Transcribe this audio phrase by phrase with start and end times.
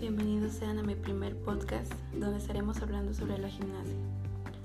[0.00, 3.94] bienvenidos sean a mi primer podcast donde estaremos hablando sobre la gimnasia.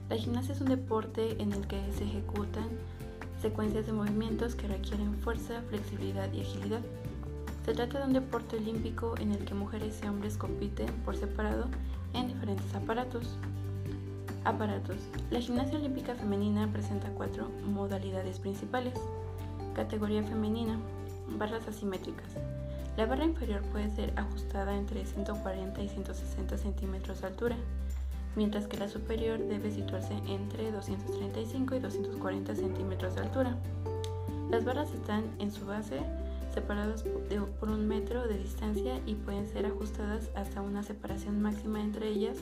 [0.09, 2.67] La gimnasia es un deporte en el que se ejecutan
[3.39, 6.79] secuencias de movimientos que requieren fuerza, flexibilidad y agilidad.
[7.65, 11.67] Se trata de un deporte olímpico en el que mujeres y hombres compiten por separado
[12.13, 13.37] en diferentes aparatos.
[14.43, 14.97] Aparatos.
[15.29, 18.95] La gimnasia olímpica femenina presenta cuatro modalidades principales.
[19.75, 20.79] Categoría femenina.
[21.37, 22.37] Barras asimétricas.
[22.97, 27.55] La barra inferior puede ser ajustada entre 140 y 160 centímetros de altura,
[28.35, 33.57] mientras que la superior debe situarse entre 235 y 240 centímetros de altura.
[34.51, 36.01] Las barras están en su base
[36.53, 37.03] separadas
[37.59, 42.37] por un metro de distancia y pueden ser ajustadas hasta una separación máxima entre ellas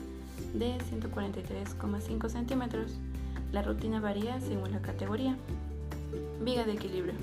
[0.52, 2.98] de 143,5 centímetros.
[3.52, 5.36] La rutina varía según la categoría.
[6.42, 7.14] Viga de equilibrio.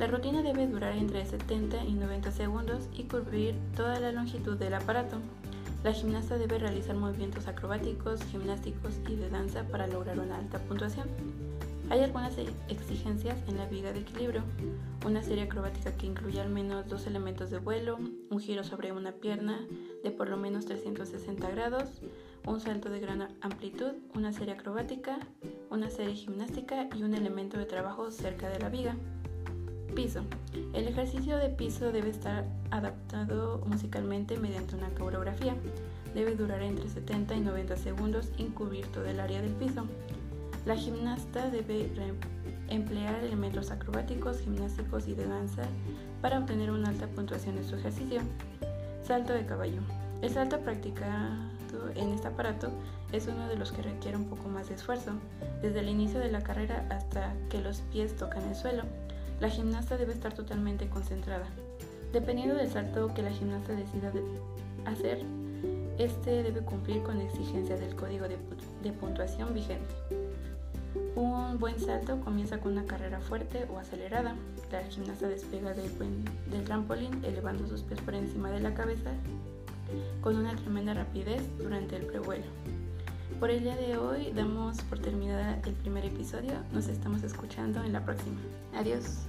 [0.00, 4.72] La rutina debe durar entre 70 y 90 segundos y cubrir toda la longitud del
[4.72, 5.18] aparato.
[5.84, 11.06] La gimnasta debe realizar movimientos acrobáticos, gimnásticos y de danza para lograr una alta puntuación.
[11.90, 12.38] Hay algunas
[12.70, 14.42] exigencias en la viga de equilibrio.
[15.04, 17.98] Una serie acrobática que incluye al menos dos elementos de vuelo,
[18.30, 19.66] un giro sobre una pierna
[20.02, 22.00] de por lo menos 360 grados,
[22.46, 25.18] un salto de gran amplitud, una serie acrobática,
[25.68, 28.96] una serie gimnástica y un elemento de trabajo cerca de la viga.
[29.94, 30.22] Piso.
[30.72, 35.54] El ejercicio de piso debe estar adaptado musicalmente mediante una coreografía.
[36.14, 39.84] Debe durar entre 70 y 90 segundos y cubrir todo el área del piso.
[40.66, 41.90] La gimnasta debe
[42.68, 45.62] emplear elementos acrobáticos, gimnásticos y de danza
[46.20, 48.20] para obtener una alta puntuación en su ejercicio.
[49.02, 49.80] Salto de caballo.
[50.22, 51.50] El salto practicado
[51.94, 52.70] en este aparato
[53.12, 55.12] es uno de los que requiere un poco más de esfuerzo,
[55.62, 58.82] desde el inicio de la carrera hasta que los pies tocan el suelo.
[59.40, 61.46] La gimnasta debe estar totalmente concentrada.
[62.12, 64.12] Dependiendo del salto que la gimnasta decida
[64.84, 65.24] hacer,
[65.98, 69.94] este debe cumplir con exigencias del código de, puntuación vigente.
[71.16, 74.34] Un buen salto comienza con una carrera fuerte o acelerada.
[74.70, 75.90] La gimnasta despega del,
[76.50, 79.10] del trampolín elevando sus pies por encima de la cabeza
[80.20, 82.44] con una tremenda rapidez durante el prevuelo.
[83.38, 86.52] Por el día de hoy damos por terminada el primer episodio.
[86.72, 88.40] Nos estamos escuchando en la próxima.
[88.74, 89.26] Adiós.